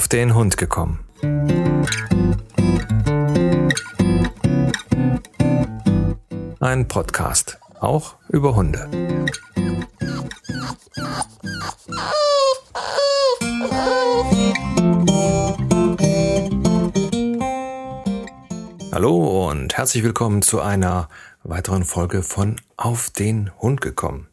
auf 0.00 0.08
den 0.08 0.34
Hund 0.34 0.56
gekommen. 0.56 1.04
Ein 6.58 6.88
Podcast, 6.88 7.58
auch 7.80 8.14
über 8.30 8.56
Hunde. 8.56 8.88
Hallo 18.90 19.50
und 19.50 19.76
herzlich 19.76 20.02
willkommen 20.02 20.40
zu 20.40 20.62
einer 20.62 21.10
weiteren 21.42 21.84
Folge 21.84 22.22
von 22.22 22.56
Auf 22.78 23.10
den 23.10 23.50
Hund 23.58 23.82
gekommen. 23.82 24.28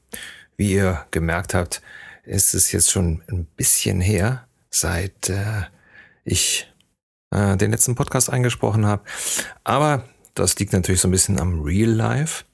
Wie 0.56 0.72
ihr 0.72 1.06
gemerkt 1.12 1.54
habt, 1.54 1.82
ist 2.24 2.54
es 2.54 2.72
jetzt 2.72 2.90
schon 2.90 3.22
ein 3.28 3.44
bisschen 3.58 4.00
her, 4.00 4.47
seit 4.70 5.30
äh, 5.30 5.64
ich 6.24 6.72
äh, 7.32 7.58
den 7.58 7.72
letzten 7.72 7.96
Podcast 7.96 8.30
eingesprochen 8.30 8.86
habe. 8.86 9.04
Aber 9.64 10.04
das 10.34 10.58
liegt 10.60 10.74
natürlich 10.74 11.02
so 11.02 11.08
ein 11.08 11.12
bisschen 11.12 11.40
am 11.40 11.62
Real 11.62 11.90
Life. 11.90 12.46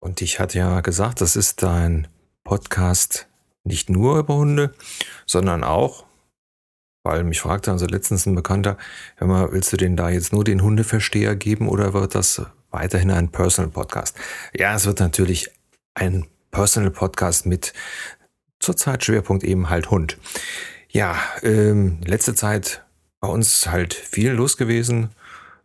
Und 0.00 0.22
ich 0.22 0.40
hatte 0.40 0.58
ja 0.58 0.80
gesagt, 0.80 1.20
das 1.20 1.36
ist 1.36 1.62
ein 1.64 2.08
Podcast 2.44 3.28
nicht 3.64 3.90
nur 3.90 4.18
über 4.18 4.36
Hunde, 4.36 4.74
sondern 5.26 5.64
auch 5.64 6.06
weil 7.02 7.24
mich 7.24 7.40
fragte 7.40 7.70
also 7.70 7.86
letztens 7.86 8.26
ein 8.26 8.34
Bekannter, 8.34 8.76
hör 9.16 9.26
mal, 9.26 9.52
willst 9.52 9.72
du 9.72 9.76
denn 9.76 9.96
da 9.96 10.10
jetzt 10.10 10.32
nur 10.32 10.44
den 10.44 10.62
Hundeversteher 10.62 11.34
geben 11.34 11.68
oder 11.68 11.94
wird 11.94 12.14
das 12.14 12.42
weiterhin 12.70 13.10
ein 13.10 13.30
Personal 13.30 13.70
Podcast? 13.70 14.16
Ja, 14.54 14.74
es 14.74 14.86
wird 14.86 15.00
natürlich 15.00 15.50
ein 15.94 16.26
Personal 16.50 16.90
Podcast 16.90 17.46
mit 17.46 17.72
zurzeit 18.58 19.04
Schwerpunkt 19.04 19.44
eben 19.44 19.70
halt 19.70 19.90
Hund. 19.90 20.18
Ja, 20.92 21.16
ähm, 21.42 21.98
letzte 22.04 22.34
Zeit 22.34 22.84
bei 23.20 23.28
uns 23.28 23.68
halt 23.68 23.94
viel 23.94 24.32
los 24.32 24.56
gewesen. 24.56 25.10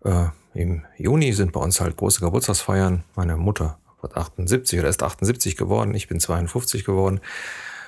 Äh, 0.03 0.27
Im 0.53 0.85
Juni 0.97 1.33
sind 1.33 1.51
bei 1.51 1.59
uns 1.59 1.81
halt 1.81 1.97
große 1.97 2.19
Geburtstagsfeiern. 2.19 3.03
Meine 3.15 3.35
Mutter 3.35 3.79
wird 4.01 4.15
78 4.15 4.79
oder 4.79 4.89
ist 4.89 5.01
78 5.01 5.57
geworden. 5.57 5.95
Ich 5.95 6.07
bin 6.07 6.19
52 6.19 6.85
geworden. 6.85 7.21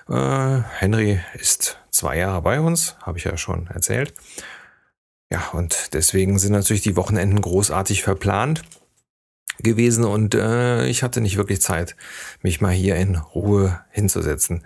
Äh, 0.09 0.61
Henry 0.79 1.19
ist 1.35 1.77
zwei 1.91 2.17
Jahre 2.17 2.41
bei 2.41 2.59
uns, 2.59 2.97
habe 3.03 3.19
ich 3.19 3.25
ja 3.25 3.37
schon 3.37 3.67
erzählt. 3.67 4.15
Ja, 5.31 5.49
und 5.51 5.93
deswegen 5.93 6.39
sind 6.39 6.53
natürlich 6.53 6.81
die 6.81 6.95
Wochenenden 6.95 7.39
großartig 7.41 8.01
verplant 8.01 8.63
gewesen 9.59 10.03
und 10.03 10.35
äh, 10.35 10.87
ich 10.87 11.03
hatte 11.03 11.21
nicht 11.21 11.37
wirklich 11.37 11.61
Zeit, 11.61 11.95
mich 12.41 12.61
mal 12.61 12.73
hier 12.73 12.95
in 12.95 13.15
Ruhe 13.15 13.79
hinzusetzen. 13.91 14.63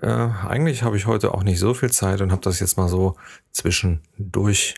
Äh, 0.00 0.08
eigentlich 0.08 0.82
habe 0.82 0.96
ich 0.96 1.06
heute 1.06 1.32
auch 1.34 1.42
nicht 1.42 1.58
so 1.58 1.74
viel 1.74 1.90
Zeit 1.90 2.20
und 2.20 2.32
habe 2.32 2.42
das 2.42 2.60
jetzt 2.60 2.76
mal 2.76 2.88
so 2.88 3.16
zwischendurch 3.52 4.74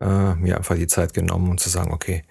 äh, 0.00 0.34
mir 0.34 0.56
einfach 0.56 0.76
die 0.76 0.86
Zeit 0.86 1.14
genommen, 1.14 1.50
um 1.50 1.58
zu 1.58 1.68
sagen, 1.68 1.92
okay, 1.92 2.24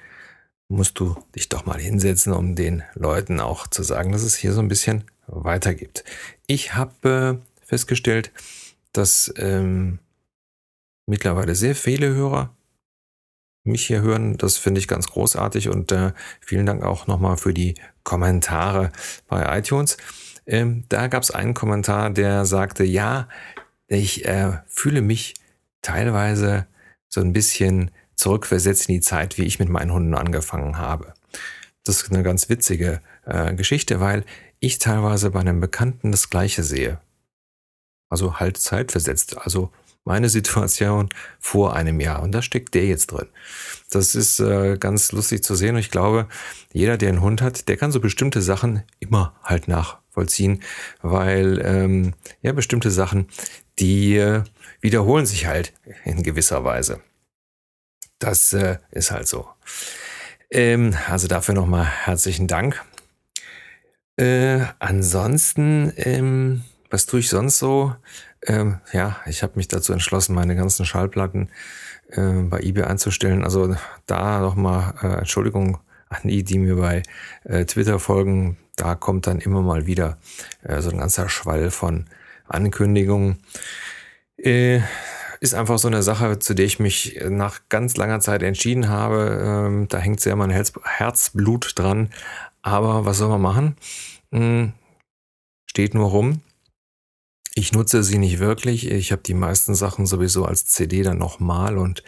musst 0.68 1.00
du 1.00 1.16
dich 1.36 1.50
doch 1.50 1.66
mal 1.66 1.80
hinsetzen, 1.80 2.34
um 2.34 2.56
den 2.56 2.84
Leuten 2.94 3.40
auch 3.40 3.68
zu 3.68 3.84
sagen, 3.84 4.12
dass 4.12 4.24
es 4.24 4.36
hier 4.36 4.54
so 4.54 4.62
ein 4.62 4.68
bisschen 4.68 5.04
weitergibt. 5.28 6.04
Ich 6.48 6.74
habe 6.74 7.42
äh, 7.42 7.66
festgestellt, 7.66 8.32
dass 8.92 9.34
ähm, 9.38 10.00
mittlerweile 11.06 11.56
sehr 11.56 11.76
viele 11.76 12.14
Hörer 12.14 12.55
mich 13.66 13.86
hier 13.86 14.02
hören. 14.02 14.38
Das 14.38 14.58
finde 14.58 14.80
ich 14.80 14.88
ganz 14.88 15.08
großartig 15.08 15.70
und 15.70 15.92
äh, 15.92 16.14
vielen 16.40 16.66
Dank 16.66 16.84
auch 16.84 17.08
nochmal 17.08 17.38
für 17.38 17.54
die 17.54 17.76
Kommentare 18.04 18.92
bei 19.28 19.58
iTunes. 19.58 19.98
Ähm, 20.46 20.84
da 20.90 21.08
gab 21.08 21.24
es 21.24 21.32
einen 21.32 21.54
Kommentar, 21.54 22.12
der 22.12 22.46
sagte, 22.46 22.84
ja, 22.84 23.28
ich 23.88 24.26
äh, 24.26 24.60
fühle 24.68 25.02
mich 25.02 25.36
teilweise 25.82 26.68
so 27.08 27.22
ein 27.22 27.34
bisschen 27.34 27.92
zurückversetzt 28.16 28.90
in 28.90 28.96
die 28.96 29.02
Zeit, 29.02 29.38
wie 29.38 29.44
ich 29.44 29.60
mit 29.60 29.70
meinen 29.70 29.92
Hunden 29.92 30.16
angefangen 30.16 30.78
habe. 30.78 31.14
Das 31.84 32.02
ist 32.02 32.12
eine 32.12 32.24
ganz 32.24 32.50
witzige 32.50 33.02
äh, 33.26 33.54
Geschichte, 33.54 34.00
weil 34.00 34.24
ich 34.60 34.80
teilweise 34.80 35.32
bei 35.32 35.40
einem 35.40 35.60
Bekannten 35.60 36.12
das 36.12 36.30
Gleiche 36.30 36.64
sehe. 36.64 37.00
Also 38.10 38.40
halt 38.40 38.58
zeitversetzt. 38.58 39.38
Also 39.38 39.72
meine 40.06 40.30
Situation 40.30 41.10
vor 41.40 41.76
einem 41.76 42.00
Jahr. 42.00 42.24
Und 42.24 42.32
da 42.32 42.42
steckt 42.42 42.74
der 42.74 42.86
jetzt 42.86 43.08
drin. 43.08 43.28
Das 43.90 44.16
ist 44.16 44.40
äh, 44.40 44.78
ganz 44.78 45.12
lustig 45.12 45.44
zu 45.44 45.56
sehen. 45.56 45.76
Und 45.76 45.82
ich 45.82 45.92
glaube, 45.92 46.28
jeder, 46.72 46.98
der 46.98 47.10
einen 47.10 47.22
Hund 47.22 47.42
hat, 47.42 47.68
der 47.68 47.78
kann 47.78 47.92
so 47.92 48.00
bestimmte 48.00 48.42
Sachen 48.42 48.84
immer 49.00 49.36
halt 49.44 49.68
nachvollziehen, 49.68 50.62
weil 51.02 51.62
ähm, 51.64 52.14
ja 52.42 52.54
bestimmte 52.54 52.92
Sachen, 52.92 53.28
die 53.80 54.16
äh, 54.16 54.44
wiederholen 54.80 55.26
sich 55.26 55.48
halt 55.48 55.74
in 56.06 56.24
gewisser 56.24 56.64
Weise. 56.64 57.02
Das 58.20 58.54
äh, 58.54 58.78
ist 58.92 59.12
halt 59.12 59.28
so. 59.28 59.50
Ähm, 60.52 60.96
also 61.10 61.28
dafür 61.28 61.56
nochmal 61.56 61.86
herzlichen 61.86 62.48
Dank. 62.48 62.84
Äh, 64.18 64.62
ansonsten, 64.80 65.92
ähm, 65.98 66.64
was 66.90 67.06
tue 67.06 67.20
ich 67.20 67.30
sonst 67.30 67.60
so? 67.60 67.94
Ähm, 68.46 68.80
ja, 68.94 69.18
ich 69.26 69.44
habe 69.44 69.54
mich 69.56 69.68
dazu 69.68 69.94
entschlossen, 69.94 70.36
meine 70.36 70.56
ganzen 70.56 70.86
Schallplatten 70.86 71.50
äh, 72.10 72.44
bei 72.44 72.60
eBay 72.60 72.84
einzustellen. 72.84 73.44
Also 73.44 73.76
da 74.06 74.40
nochmal 74.40 74.94
äh, 75.02 75.20
Entschuldigung 75.20 75.80
an 76.10 76.22
die, 76.24 76.44
die 76.44 76.60
mir 76.60 76.76
bei 76.76 77.04
äh, 77.44 77.66
Twitter 77.66 78.00
folgen. 78.00 78.58
Da 78.76 78.96
kommt 78.96 79.28
dann 79.28 79.40
immer 79.40 79.62
mal 79.62 79.86
wieder 79.88 80.18
äh, 80.64 80.82
so 80.82 80.92
ein 80.92 80.98
ganzer 80.98 81.30
Schwall 81.30 81.72
von 81.72 82.06
Ankündigungen. 82.48 83.40
Äh, 84.38 84.82
ist 85.40 85.56
einfach 85.56 85.78
so 85.80 85.88
eine 85.88 86.04
Sache, 86.04 86.40
zu 86.40 86.54
der 86.54 86.66
ich 86.66 86.80
mich 86.80 87.20
nach 87.30 87.62
ganz 87.70 87.98
langer 87.98 88.20
Zeit 88.20 88.42
entschieden 88.44 88.90
habe. 88.90 89.66
Ähm, 89.68 89.88
da 89.90 89.98
hängt 89.98 90.20
sehr 90.20 90.36
mein 90.36 90.50
Herz, 90.50 90.74
Herzblut 90.84 91.74
dran. 91.76 92.10
Aber 92.62 93.06
was 93.06 93.18
soll 93.18 93.30
man 93.30 93.42
machen? 93.42 93.78
Hm, 94.32 94.74
steht 95.66 95.94
nur 95.94 96.10
rum. 96.10 96.42
Ich 97.58 97.72
nutze 97.72 98.04
sie 98.04 98.18
nicht 98.18 98.40
wirklich. 98.40 98.92
Ich 98.92 99.14
habe 99.14 99.22
die 99.22 99.34
meisten 99.34 99.76
Sachen 99.76 100.06
sowieso 100.06 100.44
als 100.44 100.66
CD 100.66 101.04
dann 101.04 101.18
nochmal 101.18 101.78
und 101.78 102.04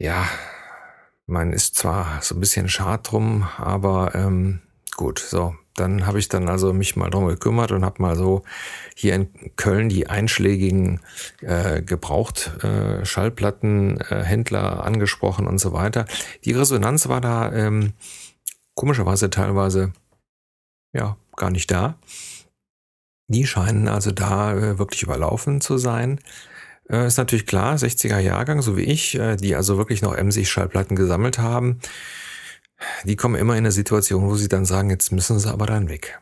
ja, 0.00 0.26
man 1.26 1.52
ist 1.52 1.76
zwar 1.76 2.20
so 2.20 2.34
ein 2.34 2.40
bisschen 2.40 2.68
schad 2.68 3.12
drum, 3.12 3.48
aber 3.56 4.14
ähm, 4.16 4.60
gut, 4.96 5.20
so. 5.20 5.54
Dann 5.74 6.04
habe 6.04 6.18
ich 6.18 6.28
dann 6.28 6.48
also 6.50 6.74
mich 6.74 6.96
mal 6.96 7.08
drum 7.08 7.26
gekümmert 7.28 7.72
und 7.72 7.84
habe 7.84 8.02
mal 8.02 8.14
so 8.16 8.42
hier 8.94 9.14
in 9.14 9.56
Köln 9.56 9.88
die 9.88 10.06
einschlägigen 10.06 11.00
äh, 11.40 11.80
gebraucht 11.80 12.50
äh, 12.62 13.06
äh, 14.00 14.24
angesprochen 14.82 15.46
und 15.46 15.58
so 15.58 15.72
weiter. 15.72 16.04
Die 16.44 16.52
Resonanz 16.52 17.08
war 17.08 17.22
da 17.22 17.50
ähm, 17.52 17.94
komischerweise 18.74 19.30
teilweise 19.30 19.92
ja 20.92 21.16
gar 21.36 21.50
nicht 21.50 21.70
da. 21.70 21.96
Die 23.28 23.46
scheinen 23.46 23.88
also 23.88 24.10
da 24.10 24.54
äh, 24.54 24.78
wirklich 24.78 25.02
überlaufen 25.02 25.60
zu 25.60 25.78
sein. 25.78 26.20
Äh, 26.88 27.06
ist 27.06 27.18
natürlich 27.18 27.46
klar, 27.46 27.76
60er 27.76 28.18
Jahrgang, 28.18 28.62
so 28.62 28.76
wie 28.76 28.82
ich, 28.82 29.14
äh, 29.14 29.36
die 29.36 29.54
also 29.54 29.78
wirklich 29.78 30.02
noch 30.02 30.14
Emsig-Schallplatten 30.14 30.96
gesammelt 30.96 31.38
haben, 31.38 31.80
die 33.04 33.16
kommen 33.16 33.36
immer 33.36 33.54
in 33.54 33.60
eine 33.60 33.72
Situation, 33.72 34.28
wo 34.28 34.34
sie 34.34 34.48
dann 34.48 34.64
sagen, 34.64 34.90
jetzt 34.90 35.12
müssen 35.12 35.38
sie 35.38 35.50
aber 35.50 35.66
dann 35.66 35.88
weg. 35.88 36.20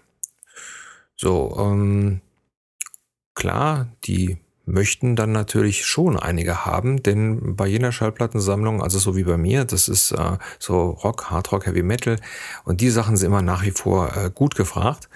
So, 1.16 1.56
ähm, 1.58 2.20
klar, 3.34 3.88
die 4.04 4.38
möchten 4.66 5.16
dann 5.16 5.32
natürlich 5.32 5.84
schon 5.84 6.18
einige 6.18 6.64
haben, 6.64 7.02
denn 7.02 7.56
bei 7.56 7.66
jener 7.66 7.92
Schallplattensammlung, 7.92 8.82
also 8.82 8.98
so 8.98 9.16
wie 9.16 9.24
bei 9.24 9.36
mir, 9.36 9.64
das 9.64 9.88
ist 9.88 10.12
äh, 10.12 10.38
so 10.58 10.90
Rock, 10.90 11.30
Hardrock, 11.30 11.66
Heavy 11.66 11.82
Metal 11.82 12.16
und 12.64 12.80
die 12.80 12.90
Sachen 12.90 13.16
sind 13.16 13.26
immer 13.26 13.42
nach 13.42 13.64
wie 13.64 13.72
vor 13.72 14.16
äh, 14.16 14.30
gut 14.32 14.54
gefragt. 14.54 15.08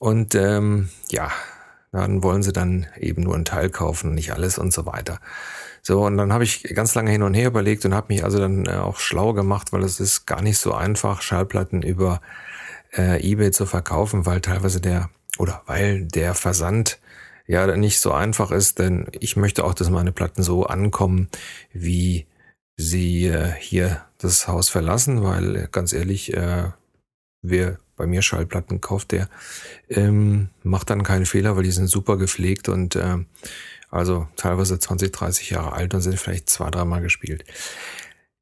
Und 0.00 0.34
ähm, 0.34 0.88
ja, 1.10 1.30
dann 1.92 2.22
wollen 2.22 2.42
sie 2.42 2.54
dann 2.54 2.86
eben 2.96 3.22
nur 3.22 3.34
einen 3.34 3.44
Teil 3.44 3.68
kaufen, 3.68 4.14
nicht 4.14 4.32
alles 4.32 4.56
und 4.56 4.72
so 4.72 4.86
weiter. 4.86 5.20
So, 5.82 6.06
und 6.06 6.16
dann 6.16 6.32
habe 6.32 6.42
ich 6.42 6.62
ganz 6.74 6.94
lange 6.94 7.10
hin 7.10 7.22
und 7.22 7.34
her 7.34 7.48
überlegt 7.48 7.84
und 7.84 7.94
habe 7.94 8.12
mich 8.12 8.24
also 8.24 8.38
dann 8.38 8.64
äh, 8.64 8.70
auch 8.70 8.98
schlau 8.98 9.34
gemacht, 9.34 9.74
weil 9.74 9.82
es 9.82 10.00
ist 10.00 10.24
gar 10.26 10.40
nicht 10.40 10.58
so 10.58 10.72
einfach, 10.72 11.20
Schallplatten 11.20 11.82
über 11.82 12.22
äh, 12.96 13.20
eBay 13.22 13.50
zu 13.50 13.66
verkaufen, 13.66 14.24
weil 14.24 14.40
teilweise 14.40 14.80
der 14.80 15.10
oder 15.38 15.62
weil 15.66 16.06
der 16.06 16.34
Versand 16.34 16.98
ja 17.46 17.76
nicht 17.76 18.00
so 18.00 18.12
einfach 18.12 18.52
ist, 18.52 18.78
denn 18.78 19.06
ich 19.20 19.36
möchte 19.36 19.64
auch, 19.64 19.74
dass 19.74 19.90
meine 19.90 20.12
Platten 20.12 20.42
so 20.42 20.64
ankommen, 20.64 21.28
wie 21.74 22.26
sie 22.78 23.26
äh, 23.26 23.52
hier 23.58 24.02
das 24.16 24.48
Haus 24.48 24.70
verlassen, 24.70 25.22
weil 25.22 25.56
äh, 25.56 25.68
ganz 25.70 25.92
ehrlich, 25.92 26.32
äh, 26.32 26.70
wer 27.42 27.78
bei 28.00 28.06
mir 28.06 28.22
Schallplatten 28.22 28.80
kauft, 28.80 29.12
der 29.12 29.28
ähm, 29.90 30.48
macht 30.62 30.88
dann 30.90 31.02
keinen 31.02 31.26
Fehler, 31.26 31.54
weil 31.56 31.64
die 31.64 31.70
sind 31.70 31.86
super 31.86 32.16
gepflegt 32.16 32.68
und 32.70 32.96
äh, 32.96 33.18
also 33.90 34.26
teilweise 34.36 34.78
20, 34.78 35.12
30 35.12 35.50
Jahre 35.50 35.72
alt 35.72 35.92
und 35.94 36.00
sind 36.00 36.18
vielleicht 36.18 36.48
zwei, 36.48 36.70
dreimal 36.70 37.02
gespielt. 37.02 37.44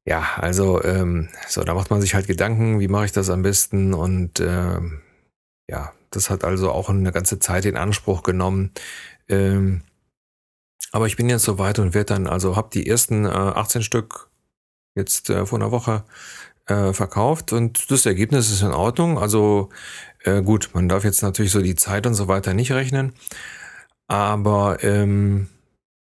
Ja, 0.05 0.25
also 0.37 0.81
ähm, 0.83 1.29
so, 1.47 1.63
da 1.63 1.73
macht 1.73 1.89
man 1.91 2.01
sich 2.01 2.15
halt 2.15 2.27
Gedanken, 2.27 2.79
wie 2.79 2.87
mache 2.87 3.05
ich 3.05 3.11
das 3.11 3.29
am 3.29 3.41
besten 3.43 3.93
und 3.93 4.39
ähm, 4.39 5.01
ja, 5.69 5.93
das 6.11 6.29
hat 6.29 6.43
also 6.45 6.71
auch 6.71 6.89
eine 6.89 7.11
ganze 7.11 7.39
Zeit 7.39 7.65
in 7.65 7.77
Anspruch 7.77 8.23
genommen. 8.23 8.71
Ähm, 9.27 9.81
Aber 10.91 11.07
ich 11.07 11.17
bin 11.17 11.29
jetzt 11.29 11.43
soweit 11.43 11.79
und 11.79 11.93
werde 11.93 12.13
dann, 12.13 12.27
also 12.27 12.55
habe 12.55 12.69
die 12.73 12.87
ersten 12.87 13.25
äh, 13.25 13.29
18 13.29 13.83
Stück 13.83 14.29
jetzt 14.95 15.29
äh, 15.29 15.45
vor 15.45 15.59
einer 15.59 15.71
Woche 15.71 16.03
äh, 16.69 16.93
verkauft 16.93 17.53
und 17.53 17.91
das 17.91 18.05
Ergebnis 18.05 18.51
ist 18.51 18.61
in 18.61 18.71
Ordnung. 18.71 19.17
Also 19.17 19.69
äh, 20.23 20.41
gut, 20.41 20.69
man 20.73 20.89
darf 20.89 21.03
jetzt 21.03 21.21
natürlich 21.21 21.51
so 21.51 21.61
die 21.61 21.75
Zeit 21.75 22.05
und 22.07 22.13
so 22.13 22.27
weiter 22.27 22.53
nicht 22.53 22.71
rechnen, 22.71 23.13
aber 24.07 24.83
ähm, 24.83 25.49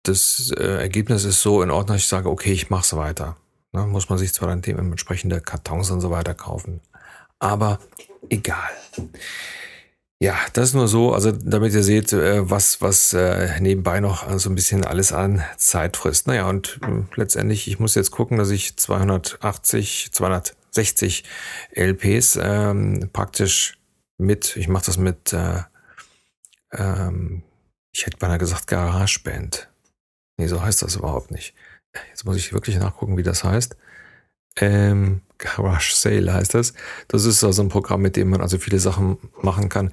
das 0.04 0.52
äh, 0.56 0.81
Ergebnis 0.81 1.25
ist 1.25 1.43
so 1.43 1.62
in 1.62 1.70
Ordnung, 1.70 1.96
dass 1.96 2.02
ich 2.02 2.08
sage, 2.08 2.28
okay, 2.28 2.52
ich 2.52 2.70
mache 2.70 2.82
es 2.82 2.96
weiter. 2.96 3.37
Ne, 3.72 3.87
muss 3.87 4.10
man 4.10 4.19
sich 4.19 4.34
zwar 4.34 4.49
dann 4.49 4.60
dementsprechende 4.60 5.40
Kartons 5.40 5.90
und 5.90 6.02
so 6.02 6.10
weiter 6.10 6.34
kaufen, 6.34 6.81
aber 7.38 7.78
egal. 8.28 8.70
Ja, 10.23 10.39
das 10.53 10.69
ist 10.69 10.75
nur 10.75 10.87
so, 10.87 11.13
also 11.13 11.33
damit 11.33 11.75
ihr 11.75 11.83
seht, 11.83 12.13
äh, 12.13 12.49
was, 12.49 12.81
was 12.81 13.13
äh, 13.13 13.59
nebenbei 13.59 13.99
noch 13.99 14.39
so 14.39 14.51
ein 14.51 14.55
bisschen 14.55 14.85
alles 14.85 15.13
an 15.13 15.43
Zeit 15.57 15.97
frisst. 15.97 16.29
Naja, 16.29 16.49
und 16.49 16.79
äh, 16.83 17.03
letztendlich, 17.17 17.67
ich 17.67 17.81
muss 17.81 17.97
jetzt 17.97 18.13
gucken, 18.13 18.39
dass 18.39 18.51
ich 18.51 18.77
280, 18.77 20.13
260 20.13 21.25
LPs 21.73 22.39
ähm, 22.41 23.11
praktisch 23.13 23.81
mit, 24.17 24.57
ich 24.57 24.69
mache 24.69 24.87
das 24.87 24.97
mit, 24.97 25.33
äh, 25.33 25.65
ähm, 26.71 27.43
ich 27.93 28.07
hätte 28.07 28.19
beinahe 28.19 28.39
gesagt 28.39 28.69
GarageBand. 28.69 29.73
Nee, 30.39 30.47
so 30.47 30.63
heißt 30.63 30.83
das 30.83 30.95
überhaupt 30.95 31.33
nicht. 31.33 31.53
Jetzt 32.11 32.25
muss 32.27 32.37
ich 32.37 32.53
wirklich 32.53 32.77
nachgucken, 32.77 33.17
wie 33.17 33.25
das 33.25 33.43
heißt. 33.43 33.77
Ähm, 34.61 35.23
Garage 35.43 35.94
Sale 35.94 36.33
heißt 36.33 36.55
das. 36.55 36.73
Das 37.09 37.25
ist 37.25 37.43
also 37.43 37.62
ein 37.62 37.69
Programm, 37.69 38.00
mit 38.00 38.17
dem 38.17 38.31
man 38.31 38.41
also 38.41 38.59
viele 38.59 38.79
Sachen 38.79 39.19
machen 39.43 39.69
kann, 39.69 39.93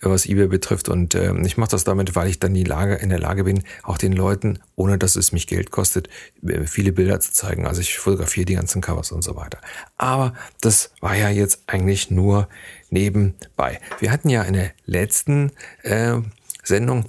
was 0.00 0.26
eBay 0.26 0.48
betrifft. 0.48 0.88
Und 0.88 1.14
ähm, 1.14 1.44
ich 1.44 1.56
mache 1.56 1.70
das 1.70 1.84
damit, 1.84 2.16
weil 2.16 2.28
ich 2.28 2.40
dann 2.40 2.54
die 2.54 2.64
Lage, 2.64 2.94
in 2.94 3.10
der 3.10 3.18
Lage 3.18 3.44
bin, 3.44 3.62
auch 3.82 3.98
den 3.98 4.12
Leuten, 4.12 4.58
ohne 4.74 4.98
dass 4.98 5.14
es 5.16 5.32
mich 5.32 5.46
Geld 5.46 5.70
kostet, 5.70 6.08
äh, 6.42 6.66
viele 6.66 6.92
Bilder 6.92 7.20
zu 7.20 7.32
zeigen. 7.32 7.66
Also 7.66 7.82
ich 7.82 7.98
fotografiere 7.98 8.46
die 8.46 8.54
ganzen 8.54 8.80
Covers 8.80 9.12
und 9.12 9.22
so 9.22 9.36
weiter. 9.36 9.58
Aber 9.98 10.32
das 10.60 10.90
war 11.00 11.14
ja 11.14 11.28
jetzt 11.28 11.64
eigentlich 11.66 12.10
nur 12.10 12.48
nebenbei. 12.88 13.80
Wir 14.00 14.10
hatten 14.10 14.30
ja 14.30 14.42
in 14.42 14.54
der 14.54 14.70
letzten 14.86 15.52
äh, 15.82 16.16
Sendung, 16.62 17.04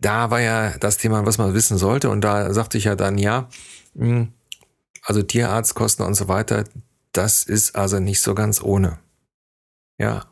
da 0.00 0.30
war 0.30 0.40
ja 0.40 0.76
das 0.78 0.98
Thema, 0.98 1.24
was 1.24 1.38
man 1.38 1.54
wissen 1.54 1.78
sollte. 1.78 2.10
Und 2.10 2.20
da 2.20 2.52
sagte 2.52 2.76
ich 2.76 2.84
ja 2.84 2.94
dann, 2.94 3.16
ja, 3.16 3.48
mh, 3.94 4.06
hm, 4.06 4.28
also 5.04 5.22
Tierarztkosten 5.22 6.06
und 6.06 6.14
so 6.14 6.28
weiter, 6.28 6.64
das 7.12 7.42
ist 7.42 7.76
also 7.76 7.98
nicht 7.98 8.20
so 8.20 8.34
ganz 8.34 8.62
ohne. 8.62 8.98
Ja, 9.98 10.26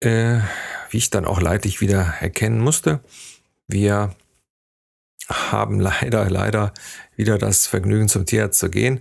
äh, 0.00 0.40
wie 0.90 0.98
ich 0.98 1.10
dann 1.10 1.24
auch 1.24 1.40
leidlich 1.40 1.80
wieder 1.80 2.14
erkennen 2.20 2.60
musste, 2.60 3.00
wir 3.66 4.14
haben 5.28 5.80
leider, 5.80 6.28
leider 6.28 6.74
wieder 7.16 7.38
das 7.38 7.66
Vergnügen 7.66 8.08
zum 8.08 8.26
Tierarzt 8.26 8.58
zu 8.58 8.70
gehen. 8.70 9.00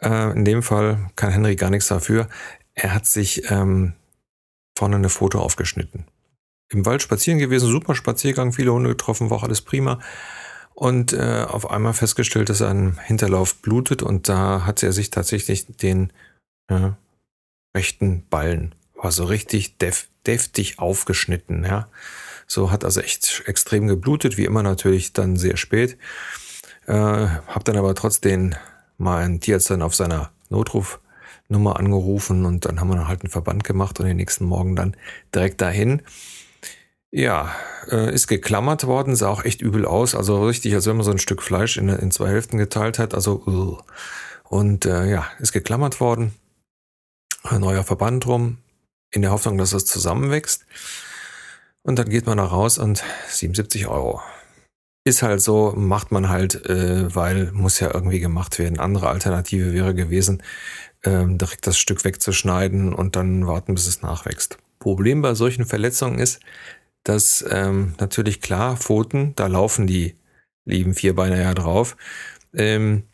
Äh, 0.00 0.32
in 0.32 0.44
dem 0.44 0.62
Fall 0.62 1.10
kann 1.16 1.32
Henry 1.32 1.56
gar 1.56 1.70
nichts 1.70 1.88
dafür. 1.88 2.28
Er 2.74 2.94
hat 2.94 3.06
sich 3.06 3.50
ähm, 3.50 3.94
vorne 4.76 4.96
eine 4.96 5.08
Foto 5.08 5.40
aufgeschnitten. 5.40 6.06
Im 6.68 6.84
Wald 6.84 7.00
spazieren 7.00 7.38
gewesen, 7.38 7.70
super 7.70 7.94
Spaziergang, 7.94 8.52
viele 8.52 8.72
Hunde 8.72 8.90
getroffen, 8.90 9.30
war 9.30 9.38
auch 9.38 9.44
alles 9.44 9.62
prima 9.62 10.00
und 10.76 11.14
äh, 11.14 11.46
auf 11.48 11.70
einmal 11.70 11.94
festgestellt, 11.94 12.50
dass 12.50 12.60
er 12.60 12.68
ein 12.68 12.98
Hinterlauf 12.98 13.56
blutet 13.56 14.02
und 14.02 14.28
da 14.28 14.66
hat 14.66 14.82
er 14.82 14.92
sich 14.92 15.10
tatsächlich 15.10 15.66
den 15.66 16.12
äh, 16.68 16.90
rechten 17.74 18.26
Ballen, 18.28 18.74
war 18.94 19.10
so 19.10 19.24
richtig 19.24 19.78
def 19.78 20.08
deftig 20.26 20.78
aufgeschnitten, 20.78 21.64
ja. 21.64 21.88
So 22.48 22.70
hat 22.70 22.84
also 22.84 23.00
echt 23.00 23.44
extrem 23.46 23.86
geblutet, 23.86 24.36
wie 24.36 24.44
immer 24.44 24.62
natürlich 24.62 25.12
dann 25.12 25.36
sehr 25.36 25.56
spät. 25.56 25.96
Äh, 26.86 26.92
hab 26.92 27.64
dann 27.64 27.76
aber 27.76 27.94
trotzdem 27.94 28.54
mal 28.98 29.24
einen 29.24 29.40
Tierarzt 29.40 29.70
dann 29.70 29.82
auf 29.82 29.94
seiner 29.94 30.30
Notrufnummer 30.50 31.78
angerufen 31.78 32.44
und 32.44 32.64
dann 32.66 32.80
haben 32.80 32.88
wir 32.88 33.08
halt 33.08 33.22
einen 33.22 33.30
Verband 33.30 33.64
gemacht 33.64 33.98
und 33.98 34.06
den 34.06 34.16
nächsten 34.16 34.44
Morgen 34.44 34.76
dann 34.76 34.96
direkt 35.34 35.60
dahin. 35.60 36.02
Ja, 37.16 37.56
äh, 37.90 38.12
ist 38.12 38.26
geklammert 38.26 38.86
worden, 38.86 39.16
sah 39.16 39.28
auch 39.28 39.42
echt 39.42 39.62
übel 39.62 39.86
aus. 39.86 40.14
Also 40.14 40.44
richtig, 40.44 40.74
als 40.74 40.84
wenn 40.84 40.96
man 40.96 41.04
so 41.04 41.12
ein 41.12 41.18
Stück 41.18 41.42
Fleisch 41.42 41.78
in, 41.78 41.88
in 41.88 42.10
zwei 42.10 42.28
Hälften 42.28 42.58
geteilt 42.58 42.98
hat. 42.98 43.14
Also, 43.14 43.42
uh. 43.46 43.78
und 44.50 44.84
äh, 44.84 45.08
ja, 45.08 45.26
ist 45.38 45.52
geklammert 45.52 45.98
worden. 45.98 46.34
Ein 47.42 47.62
neuer 47.62 47.84
Verband 47.84 48.26
drum, 48.26 48.58
in 49.10 49.22
der 49.22 49.30
Hoffnung, 49.30 49.56
dass 49.56 49.70
das 49.70 49.86
zusammenwächst. 49.86 50.66
Und 51.82 51.98
dann 51.98 52.10
geht 52.10 52.26
man 52.26 52.36
da 52.36 52.44
raus 52.44 52.76
und 52.76 53.02
77 53.28 53.86
Euro. 53.86 54.20
Ist 55.04 55.22
halt 55.22 55.40
so, 55.40 55.72
macht 55.74 56.12
man 56.12 56.28
halt, 56.28 56.66
äh, 56.66 57.14
weil 57.14 57.50
muss 57.52 57.80
ja 57.80 57.94
irgendwie 57.94 58.20
gemacht 58.20 58.58
werden. 58.58 58.78
Andere 58.78 59.08
Alternative 59.08 59.72
wäre 59.72 59.94
gewesen, 59.94 60.42
ähm, 61.02 61.38
direkt 61.38 61.66
das 61.66 61.78
Stück 61.78 62.04
wegzuschneiden 62.04 62.92
und 62.92 63.16
dann 63.16 63.46
warten, 63.46 63.74
bis 63.74 63.86
es 63.86 64.02
nachwächst. 64.02 64.58
Problem 64.80 65.22
bei 65.22 65.34
solchen 65.34 65.64
Verletzungen 65.64 66.18
ist, 66.18 66.40
dass 67.06 67.44
ähm, 67.48 67.94
natürlich 68.00 68.40
klar, 68.40 68.76
Pfoten, 68.76 69.32
da 69.36 69.46
laufen 69.46 69.86
die 69.86 70.16
lieben 70.64 70.94
Vierbeiner 70.94 71.40
ja 71.40 71.54
drauf, 71.54 71.96
ähm, 72.52 73.04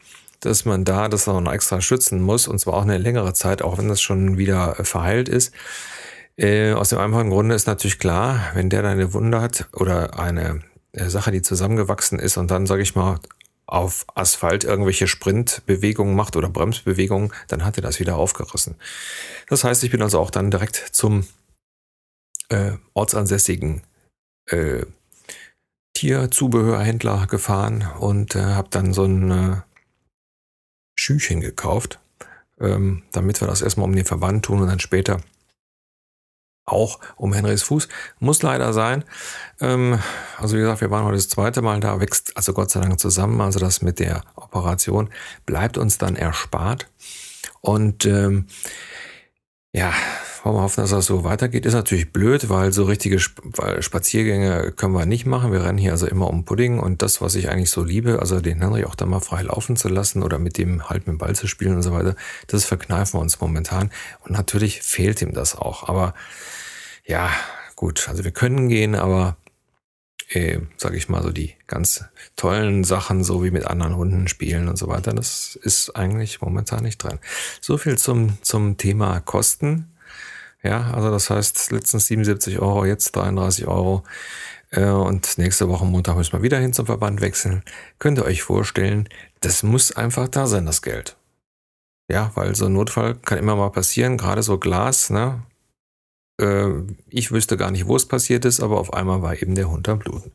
dass 0.41 0.65
man 0.65 0.85
da 0.85 1.09
das 1.09 1.27
noch 1.27 1.53
extra 1.53 1.81
schützen 1.83 2.23
muss 2.23 2.49
und 2.49 2.59
zwar 2.59 2.75
auch 2.75 2.83
eine 2.83 2.97
längere 2.97 3.35
Zeit, 3.35 3.61
auch 3.61 3.77
wenn 3.77 3.89
das 3.89 4.00
schon 4.00 4.39
wieder 4.39 4.75
verheilt 4.85 5.29
ist. 5.29 5.53
Äh, 6.39 6.73
aus 6.73 6.89
dem 6.89 6.99
einfachen 6.99 7.29
Grunde 7.29 7.55
ist 7.55 7.67
natürlich 7.67 7.99
klar, 7.99 8.41
wenn 8.55 8.71
der 8.71 8.83
da 8.83 8.91
eine 8.91 9.12
Wunde 9.12 9.43
hat 9.43 9.69
oder 9.75 10.19
eine 10.19 10.62
äh, 10.93 11.11
Sache, 11.11 11.31
die 11.31 11.43
zusammengewachsen 11.43 12.19
ist 12.19 12.38
und 12.38 12.50
dann, 12.50 12.67
sage 12.67 12.83
ich 12.83 12.95
mal, 12.95 13.19
auf 13.67 14.06
Asphalt 14.15 14.65
irgendwelche 14.65 15.06
Sprintbewegungen 15.06 16.17
macht 16.17 16.37
oder 16.37 16.49
Bremsbewegungen, 16.49 17.33
dann 17.49 17.65
hat 17.65 17.77
er 17.77 17.83
das 17.83 18.00
wieder 18.00 18.17
aufgerissen. 18.17 18.77
Das 19.49 19.65
heißt, 19.65 19.85
ich 19.85 19.91
bin 19.91 20.03
also 20.03 20.19
auch 20.19 20.31
dann 20.31 20.50
direkt 20.50 20.77
zum 20.77 21.27
äh, 22.49 22.73
ortsansässigen 22.94 23.83
äh, 24.47 24.85
Tierzubehörhändler 25.94 27.27
gefahren 27.27 27.89
und 27.99 28.35
äh, 28.35 28.43
habe 28.43 28.69
dann 28.71 28.93
so 28.93 29.05
ein 29.05 29.31
äh, 29.31 29.56
Schüchen 30.99 31.41
gekauft, 31.41 32.00
ähm, 32.61 33.03
damit 33.12 33.41
wir 33.41 33.49
das 33.49 33.62
erstmal 33.62 33.87
um 33.87 33.94
den 33.94 34.05
Verband 34.05 34.44
tun 34.44 34.61
und 34.61 34.69
dann 34.69 34.81
später 34.81 35.21
auch 36.65 37.00
um 37.17 37.33
Henrys 37.33 37.62
Fuß. 37.62 37.89
Muss 38.21 38.43
leider 38.43 38.73
sein. 38.73 39.05
Ähm, 39.61 39.99
also 40.38 40.56
wie 40.56 40.61
gesagt, 40.61 40.81
wir 40.81 40.91
waren 40.91 41.05
heute 41.05 41.16
das 41.16 41.28
zweite 41.28 41.62
Mal 41.62 41.81
da, 41.81 42.00
wächst 42.00 42.37
also 42.37 42.52
Gott 42.52 42.71
sei 42.71 42.81
Dank 42.81 42.99
zusammen. 42.99 43.40
Also 43.40 43.59
das 43.59 43.83
mit 43.83 43.99
der 43.99 44.23
Operation 44.37 45.11
bleibt 45.45 45.76
uns 45.76 45.99
dann 45.99 46.16
erspart. 46.16 46.88
Und 47.61 48.07
ähm, 48.07 48.47
ja, 49.73 49.93
wollen 50.44 50.56
wir 50.56 50.62
hoffen, 50.62 50.80
dass 50.80 50.90
das 50.90 51.06
so 51.06 51.25
weitergeht. 51.25 51.66
Ist 51.66 51.75
natürlich 51.75 52.12
blöd, 52.12 52.49
weil 52.49 52.72
so 52.72 52.84
richtige 52.84 53.18
Spaziergänge 53.18 54.72
können 54.72 54.94
wir 54.94 55.06
nicht 55.06 55.26
machen. 55.26 55.52
Wir 55.52 55.64
rennen 55.64 55.78
hier 55.78 55.92
also 55.92 56.06
immer 56.06 56.28
um 56.28 56.44
Pudding 56.44 56.78
und 56.78 57.02
das, 57.02 57.20
was 57.20 57.34
ich 57.34 57.49
eigentlich 57.49 57.70
so 57.70 57.84
liebe, 57.84 58.18
also 58.18 58.40
den 58.40 58.61
Henry 58.61 58.84
auch 58.84 58.94
da 58.94 59.06
mal 59.06 59.20
frei 59.20 59.42
laufen 59.42 59.76
zu 59.76 59.88
lassen 59.88 60.22
oder 60.22 60.38
mit 60.38 60.58
dem 60.58 60.88
halt 60.88 61.06
mit 61.06 61.14
dem 61.14 61.18
Ball 61.18 61.34
zu 61.37 61.46
spielen 61.46 61.76
und 61.76 61.82
so 61.82 61.92
weiter, 61.92 62.16
das 62.49 62.64
verkneifen 62.64 63.18
wir 63.18 63.22
uns 63.22 63.40
momentan. 63.40 63.90
Und 64.20 64.32
natürlich 64.32 64.82
fehlt 64.82 65.22
ihm 65.22 65.32
das 65.32 65.56
auch. 65.56 65.88
Aber 65.88 66.14
ja, 67.04 67.30
gut, 67.76 68.08
also 68.08 68.25
wir 68.25 68.32
können 68.32 68.68
gehen, 68.68 68.94
aber 68.94 69.37
äh, 70.30 70.61
sage 70.76 70.96
ich 70.96 71.08
mal 71.08 71.22
so 71.22 71.30
die 71.30 71.54
ganz 71.66 72.04
tollen 72.37 72.84
Sachen, 72.84 73.22
so 73.22 73.44
wie 73.44 73.50
mit 73.50 73.66
anderen 73.66 73.96
Hunden 73.96 74.28
spielen 74.28 74.68
und 74.68 74.76
so 74.76 74.88
weiter, 74.88 75.12
das 75.12 75.56
ist 75.56 75.94
eigentlich 75.94 76.40
momentan 76.40 76.82
nicht 76.82 76.99
dran. 76.99 77.18
So 77.61 77.78
viel 77.78 77.99
zum, 77.99 78.38
zum 78.42 78.76
Thema 78.76 79.20
Kosten. 79.20 79.91
Ja, 80.62 80.92
also 80.92 81.11
das 81.11 81.28
heißt 81.28 81.73
letztens 81.73 82.07
77 82.07 82.61
Euro, 82.61 82.85
jetzt 82.85 83.12
33 83.12 83.66
Euro. 83.66 84.04
Äh, 84.71 84.85
und 84.85 85.38
nächste 85.38 85.69
Woche 85.69 85.85
Montag 85.85 86.16
müssen 86.16 86.33
wir 86.33 86.42
wieder 86.42 86.59
hin 86.59 86.73
zum 86.73 86.87
Verband 86.87 87.21
wechseln. 87.21 87.62
Könnt 87.99 88.19
ihr 88.19 88.25
euch 88.25 88.42
vorstellen, 88.42 89.09
das 89.40 89.62
muss 89.62 89.92
einfach 89.92 90.28
da 90.28 90.47
sein, 90.47 90.66
das 90.66 90.83
Geld. 90.83 91.16
Ja, 92.11 92.31
weil 92.35 92.54
so 92.54 92.66
ein 92.66 92.73
Notfall 92.73 93.14
kann 93.16 93.38
immer 93.38 93.57
mal 93.57 93.71
passieren, 93.71 94.16
gerade 94.16 94.42
so 94.42 94.59
Glas, 94.59 95.11
ne? 95.11 95.42
Äh, 96.40 96.71
ich 97.09 97.33
wüsste 97.33 97.57
gar 97.57 97.71
nicht, 97.71 97.87
wo 97.87 97.97
es 97.97 98.07
passiert 98.07 98.45
ist, 98.45 98.61
aber 98.61 98.78
auf 98.78 98.92
einmal 98.92 99.23
war 99.23 99.40
eben 99.40 99.54
der 99.54 99.71
Hund 99.71 99.88
am 99.88 99.99
Bluten. 99.99 100.33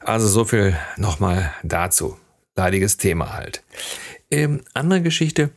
Also 0.00 0.28
so 0.28 0.44
viel 0.44 0.76
nochmal 0.96 1.52
dazu. 1.62 2.18
Leidiges 2.56 2.96
Thema 2.96 3.32
halt. 3.34 3.62
Ähm, 4.30 4.62
andere 4.74 5.02
Geschichte, 5.02 5.50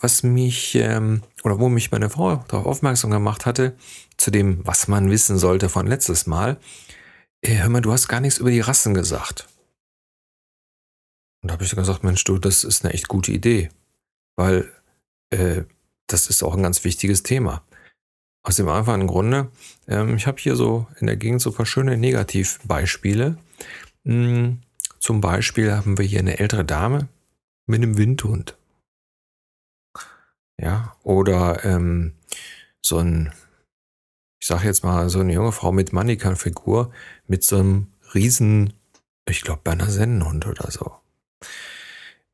was 0.00 0.22
mich 0.22 0.74
ähm, 0.74 1.22
oder 1.42 1.58
wo 1.58 1.68
mich 1.68 1.90
meine 1.90 2.10
Frau 2.10 2.36
darauf 2.48 2.66
aufmerksam 2.66 3.10
gemacht 3.10 3.46
hatte, 3.46 3.76
zu 4.16 4.30
dem, 4.30 4.66
was 4.66 4.88
man 4.88 5.10
wissen 5.10 5.38
sollte 5.38 5.68
von 5.68 5.86
letztes 5.86 6.26
Mal. 6.26 6.58
Äh, 7.42 7.56
hör 7.56 7.68
mal, 7.68 7.80
du 7.80 7.92
hast 7.92 8.08
gar 8.08 8.20
nichts 8.20 8.38
über 8.38 8.50
die 8.50 8.60
Rassen 8.60 8.94
gesagt. 8.94 9.48
Und 11.42 11.48
da 11.48 11.54
habe 11.54 11.64
ich 11.64 11.74
gesagt, 11.74 12.04
Mensch, 12.04 12.24
du, 12.24 12.38
das 12.38 12.64
ist 12.64 12.84
eine 12.84 12.94
echt 12.94 13.08
gute 13.08 13.32
Idee, 13.32 13.70
weil 14.36 14.70
äh, 15.30 15.62
das 16.06 16.28
ist 16.28 16.42
auch 16.42 16.56
ein 16.56 16.62
ganz 16.62 16.84
wichtiges 16.84 17.22
Thema. 17.22 17.62
Aus 18.42 18.56
dem 18.56 18.68
einfachen 18.68 19.06
Grunde, 19.06 19.50
ähm, 19.86 20.16
ich 20.16 20.26
habe 20.26 20.38
hier 20.40 20.56
so 20.56 20.86
in 20.98 21.06
der 21.06 21.16
Gegend 21.16 21.40
so 21.40 21.50
ein 21.50 21.56
paar 21.56 21.66
schöne 21.66 21.96
Negativbeispiele. 21.96 23.36
Hm, 24.04 24.60
zum 24.98 25.20
Beispiel 25.20 25.72
haben 25.72 25.98
wir 25.98 26.04
hier 26.04 26.20
eine 26.20 26.38
ältere 26.38 26.64
Dame 26.64 27.08
mit 27.66 27.82
einem 27.82 27.98
Windhund. 27.98 28.56
Ja, 30.60 30.96
oder 31.04 31.64
ähm, 31.64 32.14
so 32.82 32.98
ein, 32.98 33.32
ich 34.40 34.48
sag 34.48 34.64
jetzt 34.64 34.82
mal, 34.82 35.08
so 35.08 35.20
eine 35.20 35.32
junge 35.32 35.52
Frau 35.52 35.72
mit 35.72 35.92
Mannequin-Figur 35.92 36.92
mit 37.26 37.44
so 37.44 37.58
einem 37.58 37.92
riesen, 38.14 38.72
ich 39.28 39.42
glaube, 39.42 39.60
Berner 39.62 39.90
Sennenhund 39.90 40.46
oder 40.46 40.70
so. 40.70 40.96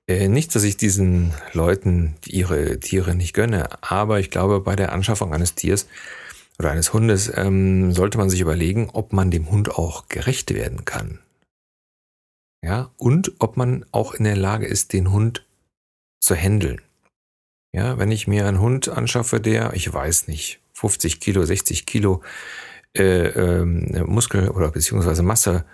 Äh, 0.07 0.28
nicht, 0.28 0.54
dass 0.54 0.64
ich 0.64 0.76
diesen 0.76 1.33
Leuten 1.52 2.16
ihre 2.26 2.78
Tiere 2.81 3.14
nicht 3.14 3.33
gönne, 3.33 3.83
aber 3.83 4.21
ich 4.21 4.31
glaube, 4.31 4.61
bei 4.61 4.76
der 4.76 4.93
Anschaffung 4.93 5.33
eines 5.33 5.54
Tiers 5.54 5.87
oder 6.59 6.71
eines 6.71 6.93
Hundes 6.93 7.33
ähm, 7.35 7.93
sollte 7.93 8.19
man 8.19 8.31
sich 8.31 8.40
überlegen, 8.40 8.90
ob 8.93 9.12
man 9.12 9.31
dem 9.31 9.50
Hund 9.50 9.71
auch 9.71 10.09
gerecht 10.09 10.54
werden 10.54 10.85
kann. 10.85 11.21
Ja, 12.62 12.90
und 12.97 13.33
ob 13.40 13.57
man 13.57 13.85
auch 13.93 14.14
in 14.14 14.25
der 14.25 14.37
Lage 14.37 14.66
ist, 14.66 14.93
den 14.93 15.11
Hund 15.11 15.47
zu 16.21 16.35
handeln. 16.35 16.81
Ja, 17.75 17.99
wenn 17.99 18.12
ich 18.12 18.28
mir 18.28 18.47
einen 18.47 18.61
Hund 18.61 18.88
anschaffe, 18.88 19.40
der, 19.40 19.73
ich 19.73 19.93
weiß 19.93 20.28
nicht, 20.28 20.61
50 20.75 21.19
Kilo, 21.19 21.45
60 21.45 21.87
Kilo 21.87 22.23
äh, 22.97 23.26
ähm, 23.26 24.04
Muskel 24.07 24.49
oder 24.49 24.71
beziehungsweise 24.71 25.25
Masse 25.25 25.64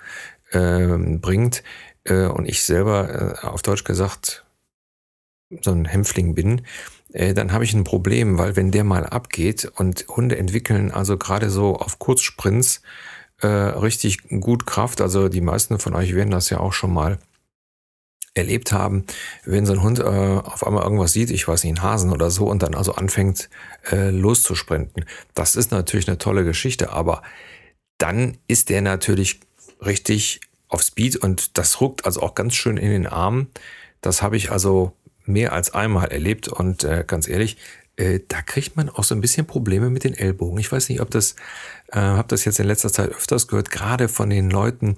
äh, 0.50 0.86
bringt, 0.96 1.62
äh, 2.04 2.24
und 2.24 2.48
ich 2.48 2.62
selber 2.62 3.42
äh, 3.42 3.46
auf 3.46 3.60
Deutsch 3.60 3.84
gesagt 3.84 4.46
so 5.60 5.72
ein 5.72 5.84
Hämpfling 5.84 6.34
bin, 6.34 6.62
äh, 7.12 7.34
dann 7.34 7.52
habe 7.52 7.64
ich 7.64 7.74
ein 7.74 7.84
Problem, 7.84 8.38
weil 8.38 8.56
wenn 8.56 8.70
der 8.70 8.84
mal 8.84 9.04
abgeht 9.04 9.70
und 9.76 10.06
Hunde 10.08 10.38
entwickeln 10.38 10.92
also 10.92 11.18
gerade 11.18 11.50
so 11.50 11.76
auf 11.76 11.98
Kurzsprints 11.98 12.80
äh, 13.42 13.46
richtig 13.46 14.26
gut 14.40 14.64
Kraft, 14.64 15.02
also 15.02 15.28
die 15.28 15.42
meisten 15.42 15.78
von 15.78 15.94
euch 15.94 16.14
werden 16.14 16.30
das 16.30 16.48
ja 16.48 16.60
auch 16.60 16.72
schon 16.72 16.94
mal 16.94 17.18
erlebt 18.34 18.72
haben, 18.72 19.04
wenn 19.44 19.66
so 19.66 19.72
ein 19.72 19.82
Hund 19.82 19.98
äh, 19.98 20.02
auf 20.02 20.66
einmal 20.66 20.84
irgendwas 20.84 21.12
sieht, 21.12 21.30
ich 21.30 21.48
weiß 21.48 21.64
nicht, 21.64 21.78
einen 21.78 21.82
Hasen 21.82 22.12
oder 22.12 22.30
so, 22.30 22.46
und 22.46 22.62
dann 22.62 22.74
also 22.74 22.94
anfängt 22.94 23.50
äh, 23.90 24.10
loszusprinten. 24.10 25.04
Das 25.34 25.56
ist 25.56 25.72
natürlich 25.72 26.08
eine 26.08 26.18
tolle 26.18 26.44
Geschichte, 26.44 26.92
aber 26.92 27.22
dann 27.98 28.38
ist 28.46 28.68
der 28.68 28.82
natürlich 28.82 29.40
richtig 29.84 30.40
auf 30.68 30.82
Speed 30.82 31.16
und 31.16 31.58
das 31.58 31.80
ruckt 31.80 32.06
also 32.06 32.22
auch 32.22 32.34
ganz 32.34 32.54
schön 32.54 32.76
in 32.76 32.90
den 32.90 33.06
Armen. 33.06 33.48
Das 34.00 34.22
habe 34.22 34.36
ich 34.36 34.52
also 34.52 34.92
mehr 35.24 35.52
als 35.52 35.74
einmal 35.74 36.08
erlebt 36.08 36.48
und 36.48 36.84
äh, 36.84 37.04
ganz 37.06 37.28
ehrlich, 37.28 37.56
äh, 37.96 38.20
da 38.28 38.40
kriegt 38.40 38.76
man 38.76 38.88
auch 38.88 39.04
so 39.04 39.14
ein 39.14 39.20
bisschen 39.20 39.46
Probleme 39.46 39.90
mit 39.90 40.04
den 40.04 40.14
Ellbogen. 40.14 40.58
Ich 40.58 40.72
weiß 40.72 40.88
nicht, 40.88 41.00
ob 41.00 41.10
das, 41.10 41.36
äh, 41.92 41.98
habe 41.98 42.28
das 42.28 42.44
jetzt 42.44 42.58
in 42.58 42.66
letzter 42.66 42.92
Zeit 42.92 43.10
öfters 43.10 43.48
gehört, 43.48 43.70
gerade 43.70 44.08
von 44.08 44.30
den 44.30 44.50
Leuten, 44.50 44.96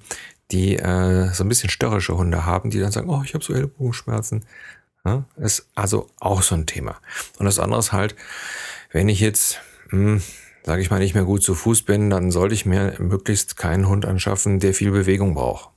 die 0.51 0.77
äh, 0.77 1.33
so 1.33 1.45
ein 1.45 1.49
bisschen 1.49 1.71
störrische 1.71 2.17
Hunde 2.17 2.45
haben, 2.45 2.71
die 2.71 2.81
dann 2.81 2.93
sagen, 2.93 3.09
oh, 3.09 3.23
ich 3.25 3.35
habe 3.35 3.45
so 3.45 3.55
Ellbogenschmerzen. 3.55 4.45
Ja, 5.05 5.25
ist 5.37 5.69
also 5.75 6.09
auch 6.21 6.43
so 6.43 6.55
ein 6.55 6.67
Thema. 6.67 6.97
Und 7.39 7.47
das 7.47 7.59
andere 7.59 7.81
ist 7.81 7.93
halt, 7.93 8.15
wenn 8.93 9.09
ich 9.09 9.21
jetzt, 9.21 9.61
hm, 9.89 10.23
sage 10.65 10.83
ich 10.83 10.91
mal, 10.91 11.01
nicht 11.01 11.15
mehr 11.15 11.25
gut 11.25 11.43
zu 11.43 11.55
Fuß 11.55 11.83
bin, 11.83 12.09
dann 12.09 12.31
sollte 12.31 12.55
ich 12.55 12.67
mir 12.67 12.95
möglichst 12.99 13.57
keinen 13.57 13.89
Hund 13.89 14.07
anschaffen, 14.07 14.61
der 14.61 14.75
viel 14.75 14.93
Bewegung 14.93 15.35
braucht. 15.35 15.72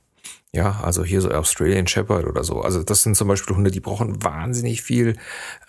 Ja, 0.56 0.80
also 0.82 1.04
hier 1.04 1.20
so 1.20 1.30
Australian 1.30 1.86
Shepherd 1.86 2.24
oder 2.24 2.42
so. 2.42 2.62
Also 2.62 2.82
das 2.82 3.02
sind 3.02 3.14
zum 3.14 3.28
Beispiel 3.28 3.54
Hunde, 3.54 3.70
die 3.70 3.80
brauchen 3.80 4.24
wahnsinnig 4.24 4.80
viel 4.80 5.18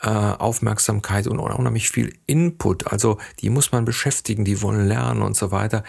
äh, 0.02 0.08
Aufmerksamkeit 0.08 1.28
und 1.28 1.40
unheimlich 1.40 1.90
viel 1.90 2.14
Input. 2.26 2.88
Also 2.88 3.18
die 3.42 3.50
muss 3.50 3.74
man 3.74 3.84
beschäftigen, 3.84 4.46
die 4.46 4.62
wollen 4.62 4.88
lernen 4.88 5.24
und 5.24 5.36
so 5.36 5.52
weiter. 5.52 5.84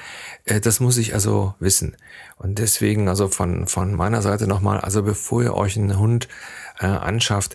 Äh, 0.47 0.61
das 0.61 0.81
muss 0.81 0.97
ich 0.97 1.15
also 1.15 1.55
wissen. 1.61 1.97
Und 2.39 2.59
deswegen 2.59 3.09
also 3.09 3.29
von, 3.29 3.69
von 3.69 3.95
meiner 3.95 4.21
Seite 4.21 4.49
nochmal, 4.49 4.81
also 4.81 5.05
bevor 5.05 5.45
ihr 5.45 5.55
euch 5.55 5.77
einen 5.77 5.97
Hund 5.97 6.27
äh, 6.81 6.87
anschafft, 6.87 7.55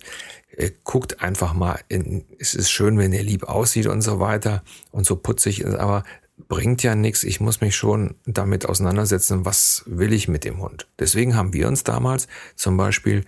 äh, 0.55 0.71
guckt 0.85 1.19
einfach 1.19 1.53
mal, 1.53 1.77
in, 1.89 2.23
es 2.39 2.53
ist 2.53 2.71
schön, 2.71 2.97
wenn 2.97 3.11
er 3.11 3.23
lieb 3.23 3.43
aussieht 3.43 3.87
und 3.87 4.01
so 4.01 4.21
weiter 4.21 4.63
und 4.91 5.05
so 5.05 5.17
putzig 5.17 5.59
ist, 5.59 5.75
aber 5.75 6.05
bringt 6.47 6.83
ja 6.83 6.95
nichts. 6.95 7.23
Ich 7.23 7.39
muss 7.39 7.61
mich 7.61 7.75
schon 7.75 8.15
damit 8.25 8.67
auseinandersetzen, 8.67 9.45
was 9.45 9.83
will 9.85 10.13
ich 10.13 10.27
mit 10.27 10.43
dem 10.43 10.61
Hund. 10.61 10.87
Deswegen 10.99 11.35
haben 11.35 11.53
wir 11.53 11.67
uns 11.67 11.83
damals 11.83 12.27
zum 12.55 12.77
Beispiel 12.77 13.25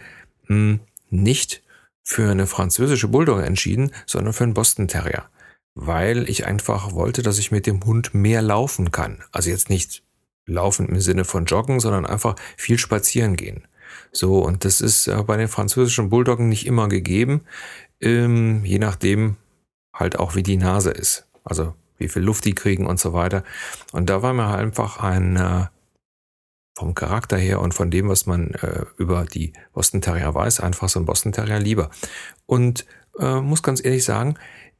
hm, 0.47 0.79
nicht 1.09 1.63
für 2.03 2.29
eine 2.29 2.47
französische 2.47 3.07
Bulldogge 3.07 3.43
entschieden, 3.43 3.91
sondern 4.05 4.33
für 4.33 4.43
einen 4.43 4.53
Boston 4.53 4.87
Terrier. 4.87 5.25
Weil 5.73 6.29
ich 6.29 6.45
einfach 6.45 6.93
wollte, 6.93 7.21
dass 7.21 7.39
ich 7.39 7.51
mit 7.51 7.65
dem 7.65 7.83
Hund 7.83 8.13
mehr 8.13 8.41
laufen 8.41 8.91
kann. 8.91 9.23
Also 9.31 9.49
jetzt 9.49 9.69
nicht 9.69 10.03
laufen 10.45 10.87
im 10.87 11.01
Sinne 11.01 11.25
von 11.25 11.45
joggen, 11.45 11.79
sondern 11.79 12.05
einfach 12.05 12.35
viel 12.57 12.77
spazieren 12.77 13.35
gehen. 13.35 13.67
So, 14.11 14.39
und 14.39 14.63
das 14.63 14.81
ist 14.81 15.09
bei 15.25 15.37
den 15.37 15.47
französischen 15.47 16.09
Bulldoggen 16.09 16.47
nicht 16.47 16.65
immer 16.65 16.87
gegeben, 16.87 17.41
ähm, 17.99 18.63
je 18.63 18.79
nachdem 18.79 19.37
halt 19.93 20.19
auch 20.19 20.35
wie 20.35 20.43
die 20.43 20.57
Nase 20.57 20.91
ist. 20.91 21.27
Also 21.43 21.73
wie 21.97 22.07
viel 22.07 22.21
Luft 22.21 22.45
die 22.45 22.55
kriegen 22.55 22.85
und 22.85 22.99
so 22.99 23.13
weiter. 23.13 23.43
Und 23.91 24.09
da 24.09 24.21
war 24.21 24.33
mir 24.33 24.47
halt 24.47 24.59
einfach 24.59 24.99
ein 24.99 25.35
äh, 25.35 25.65
vom 26.77 26.93
Charakter 26.93 27.37
her 27.37 27.61
und 27.61 27.73
von 27.73 27.89
dem, 27.89 28.09
was 28.09 28.25
man 28.25 28.51
äh, 28.55 28.85
über 28.97 29.25
die 29.25 29.53
Boston 29.73 30.01
Terrier 30.01 30.35
weiß, 30.35 30.59
einfach 30.59 30.89
so 30.89 30.99
ein 30.99 31.05
Boston 31.05 31.31
Terrier 31.31 31.59
lieber. 31.59 31.89
Und 32.45 32.85
äh, 33.17 33.39
muss 33.39 33.63
ganz 33.63 33.83
ehrlich 33.83 34.03
sagen, 34.03 34.35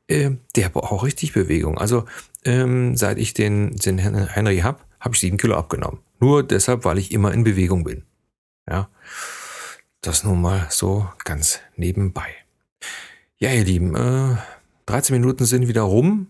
äh, 0.08 0.32
der 0.56 0.70
braucht 0.70 0.92
auch 0.92 1.04
richtig 1.04 1.34
Bewegung. 1.34 1.78
Also 1.78 2.06
ähm, 2.44 2.98
seit 2.98 3.18
ich 3.18 3.34
den, 3.34 3.76
den 3.78 3.98
Henry 3.98 4.60
hab, 4.60 4.86
habe 5.00 5.16
ich 5.16 5.22
sieben 5.22 5.38
Kilo 5.38 5.56
abgenommen. 5.56 6.00
Nur 6.20 6.44
deshalb, 6.44 6.86
weil 6.86 6.98
ich 6.98 7.12
immer 7.12 7.34
in 7.34 7.44
Bewegung 7.44 7.84
bin. 7.84 8.04
Ja, 8.70 8.90
das 10.02 10.24
nun 10.24 10.42
mal 10.42 10.68
so 10.70 11.08
ganz 11.24 11.60
nebenbei. 11.76 12.28
Ja, 13.38 13.52
ihr 13.52 13.64
Lieben, 13.64 13.96
äh, 13.96 14.38
13 14.86 15.20
Minuten 15.20 15.46
sind 15.46 15.68
wieder 15.68 15.82
rum. 15.82 16.28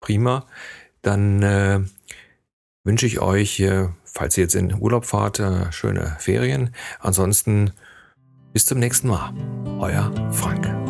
Prima. 0.00 0.46
Dann 1.02 1.42
äh, 1.42 1.80
wünsche 2.84 3.06
ich 3.06 3.20
euch, 3.20 3.60
äh, 3.60 3.88
falls 4.04 4.36
ihr 4.36 4.44
jetzt 4.44 4.54
in 4.54 4.74
Urlaub 4.74 5.04
fahrt, 5.04 5.38
äh, 5.40 5.70
schöne 5.72 6.16
Ferien. 6.18 6.74
Ansonsten 7.00 7.72
bis 8.52 8.66
zum 8.66 8.78
nächsten 8.78 9.08
Mal. 9.08 9.32
Euer 9.78 10.10
Frank. 10.32 10.87